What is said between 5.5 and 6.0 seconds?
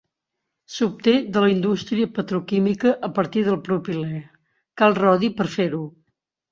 fer-ho.